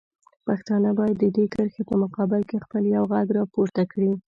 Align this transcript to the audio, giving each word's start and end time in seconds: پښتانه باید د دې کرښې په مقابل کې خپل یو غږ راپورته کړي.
پښتانه 0.45 0.89
باید 0.99 1.15
د 1.19 1.25
دې 1.35 1.45
کرښې 1.53 1.83
په 1.89 1.95
مقابل 2.03 2.41
کې 2.49 2.63
خپل 2.65 2.81
یو 2.95 3.03
غږ 3.13 3.27
راپورته 3.39 3.81
کړي. 3.91 4.11